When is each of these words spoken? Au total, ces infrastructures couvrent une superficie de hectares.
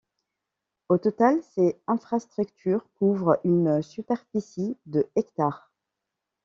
Au 0.89 0.97
total, 0.97 1.39
ces 1.53 1.79
infrastructures 1.85 2.83
couvrent 2.95 3.39
une 3.43 3.83
superficie 3.83 4.75
de 4.87 5.07
hectares. 5.15 5.71